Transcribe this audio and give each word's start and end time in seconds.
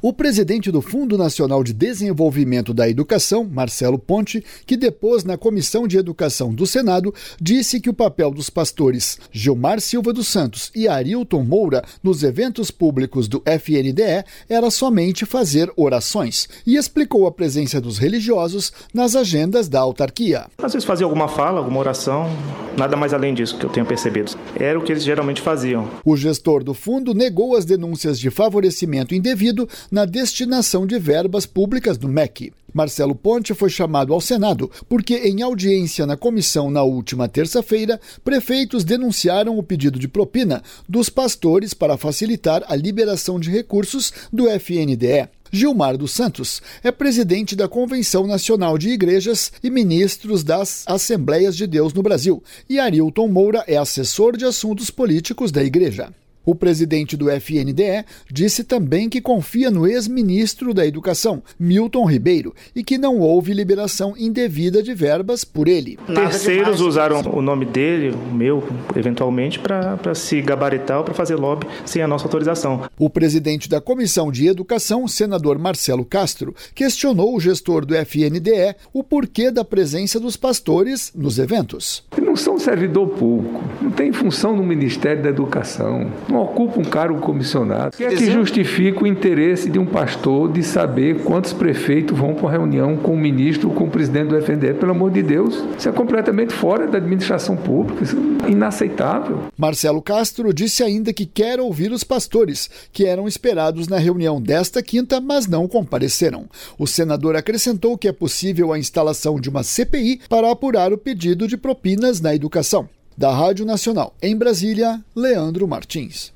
O 0.00 0.12
presidente 0.12 0.70
do 0.70 0.80
Fundo 0.80 1.18
Nacional 1.18 1.64
de 1.64 1.72
Desenvolvimento 1.72 2.72
da 2.72 2.88
Educação, 2.88 3.42
Marcelo 3.42 3.98
Ponte, 3.98 4.44
que 4.64 4.76
depôs 4.76 5.24
na 5.24 5.36
Comissão 5.36 5.88
de 5.88 5.98
Educação 5.98 6.54
do 6.54 6.64
Senado, 6.68 7.12
disse 7.40 7.80
que 7.80 7.90
o 7.90 7.92
papel 7.92 8.30
dos 8.30 8.48
pastores 8.48 9.18
Gilmar 9.32 9.80
Silva 9.80 10.12
dos 10.12 10.28
Santos 10.28 10.70
e 10.72 10.86
Arilton 10.86 11.42
Moura 11.42 11.82
nos 12.00 12.22
eventos 12.22 12.70
públicos 12.70 13.26
do 13.26 13.42
FNDE 13.44 14.24
era 14.48 14.70
somente 14.70 15.26
fazer 15.26 15.68
orações 15.76 16.48
e 16.64 16.76
explicou 16.76 17.26
a 17.26 17.32
presença 17.32 17.80
dos 17.80 17.98
religiosos 17.98 18.72
nas 18.94 19.16
agendas 19.16 19.68
da 19.68 19.80
autarquia. 19.80 20.46
Às 20.62 20.74
vezes 20.74 20.86
fazia 20.86 21.06
alguma 21.06 21.26
fala, 21.26 21.58
alguma 21.58 21.80
oração, 21.80 22.30
nada 22.76 22.96
mais 22.96 23.12
além 23.12 23.34
disso 23.34 23.58
que 23.58 23.66
eu 23.66 23.70
tenho 23.70 23.84
percebido. 23.84 24.30
Era 24.54 24.78
o 24.78 24.82
que 24.84 24.92
eles 24.92 25.02
geralmente 25.02 25.42
faziam. 25.42 25.90
O 26.04 26.16
gestor 26.16 26.62
do 26.62 26.72
fundo 26.72 27.12
negou 27.12 27.56
as 27.56 27.64
denúncias 27.64 28.16
de 28.16 28.30
favorecimento 28.30 29.12
indevido 29.12 29.68
na 29.90 30.04
destinação 30.04 30.86
de 30.86 30.98
verbas 30.98 31.46
públicas 31.46 31.96
do 31.96 32.08
MEC. 32.08 32.52
Marcelo 32.72 33.14
Ponte 33.14 33.54
foi 33.54 33.70
chamado 33.70 34.12
ao 34.12 34.20
Senado 34.20 34.70
porque, 34.88 35.14
em 35.16 35.42
audiência 35.42 36.06
na 36.06 36.16
comissão 36.16 36.70
na 36.70 36.82
última 36.82 37.28
terça-feira, 37.28 37.98
prefeitos 38.22 38.84
denunciaram 38.84 39.58
o 39.58 39.62
pedido 39.62 39.98
de 39.98 40.06
propina 40.06 40.62
dos 40.88 41.08
pastores 41.08 41.72
para 41.72 41.96
facilitar 41.96 42.62
a 42.68 42.76
liberação 42.76 43.40
de 43.40 43.50
recursos 43.50 44.12
do 44.32 44.46
FNDE. 44.48 45.28
Gilmar 45.50 45.96
dos 45.96 46.10
Santos 46.10 46.60
é 46.84 46.92
presidente 46.92 47.56
da 47.56 47.66
Convenção 47.66 48.26
Nacional 48.26 48.76
de 48.76 48.90
Igrejas 48.90 49.50
e 49.62 49.70
ministros 49.70 50.44
das 50.44 50.84
Assembleias 50.86 51.56
de 51.56 51.66
Deus 51.66 51.94
no 51.94 52.02
Brasil, 52.02 52.42
e 52.68 52.78
Arilton 52.78 53.28
Moura 53.28 53.64
é 53.66 53.78
assessor 53.78 54.36
de 54.36 54.44
assuntos 54.44 54.90
políticos 54.90 55.50
da 55.50 55.64
Igreja. 55.64 56.12
O 56.48 56.54
presidente 56.54 57.14
do 57.14 57.30
FNDE 57.30 58.06
disse 58.32 58.64
também 58.64 59.10
que 59.10 59.20
confia 59.20 59.70
no 59.70 59.86
ex-ministro 59.86 60.72
da 60.72 60.86
Educação, 60.86 61.42
Milton 61.60 62.06
Ribeiro, 62.06 62.54
e 62.74 62.82
que 62.82 62.96
não 62.96 63.18
houve 63.18 63.52
liberação 63.52 64.14
indevida 64.16 64.82
de 64.82 64.94
verbas 64.94 65.44
por 65.44 65.68
ele. 65.68 65.98
Terceiros 66.06 66.80
usaram 66.80 67.20
o 67.20 67.42
nome 67.42 67.66
dele, 67.66 68.16
o 68.30 68.34
meu, 68.34 68.66
eventualmente, 68.96 69.58
para 69.58 70.14
se 70.14 70.40
gabaritar 70.40 70.96
ou 70.96 71.04
para 71.04 71.12
fazer 71.12 71.34
lobby 71.34 71.66
sem 71.84 72.00
a 72.00 72.08
nossa 72.08 72.24
autorização. 72.24 72.88
O 72.98 73.10
presidente 73.10 73.68
da 73.68 73.78
Comissão 73.78 74.32
de 74.32 74.46
Educação, 74.46 75.06
senador 75.06 75.58
Marcelo 75.58 76.02
Castro, 76.02 76.54
questionou 76.74 77.36
o 77.36 77.40
gestor 77.40 77.84
do 77.84 77.94
FNDE 77.94 78.74
o 78.90 79.04
porquê 79.04 79.50
da 79.50 79.66
presença 79.66 80.18
dos 80.18 80.34
pastores 80.34 81.12
nos 81.14 81.38
eventos. 81.38 82.04
Não 82.16 82.34
são 82.34 82.58
servidor 82.58 83.06
público, 83.06 83.62
não 83.82 83.90
tem 83.90 84.14
função 84.14 84.56
no 84.56 84.62
Ministério 84.62 85.22
da 85.22 85.28
Educação, 85.28 86.10
não 86.26 86.37
não 86.38 86.44
ocupa 86.44 86.78
um 86.78 86.84
cargo 86.84 87.20
comissionado. 87.20 87.88
O 87.94 87.96
que 87.96 88.04
é 88.04 88.14
que 88.14 88.30
justifica 88.30 89.02
o 89.02 89.06
interesse 89.06 89.68
de 89.68 89.78
um 89.78 89.86
pastor 89.86 90.50
de 90.52 90.62
saber 90.62 91.22
quantos 91.24 91.52
prefeitos 91.52 92.16
vão 92.16 92.34
para 92.34 92.42
uma 92.42 92.50
reunião 92.50 92.96
com 92.96 93.14
o 93.14 93.16
ministro 93.16 93.68
ou 93.68 93.74
com 93.74 93.84
o 93.84 93.90
presidente 93.90 94.28
do 94.28 94.36
FNDE? 94.36 94.74
Pelo 94.74 94.92
amor 94.92 95.10
de 95.10 95.22
Deus, 95.22 95.62
isso 95.76 95.88
é 95.88 95.92
completamente 95.92 96.54
fora 96.54 96.86
da 96.86 96.98
administração 96.98 97.56
pública, 97.56 98.04
isso 98.04 98.16
é 98.46 98.50
inaceitável. 98.50 99.44
Marcelo 99.56 100.00
Castro 100.00 100.52
disse 100.54 100.82
ainda 100.82 101.12
que 101.12 101.26
quer 101.26 101.58
ouvir 101.58 101.90
os 101.90 102.04
pastores, 102.04 102.70
que 102.92 103.04
eram 103.04 103.26
esperados 103.26 103.88
na 103.88 103.98
reunião 103.98 104.40
desta 104.40 104.82
quinta, 104.82 105.20
mas 105.20 105.46
não 105.46 105.66
compareceram. 105.66 106.46
O 106.78 106.86
senador 106.86 107.34
acrescentou 107.34 107.98
que 107.98 108.06
é 108.06 108.12
possível 108.12 108.72
a 108.72 108.78
instalação 108.78 109.40
de 109.40 109.48
uma 109.48 109.62
CPI 109.62 110.20
para 110.28 110.50
apurar 110.50 110.92
o 110.92 110.98
pedido 110.98 111.48
de 111.48 111.56
propinas 111.56 112.20
na 112.20 112.34
educação. 112.34 112.88
Da 113.18 113.34
Rádio 113.34 113.66
Nacional 113.66 114.14
em 114.22 114.36
Brasília, 114.36 115.02
Leandro 115.12 115.66
Martins. 115.66 116.32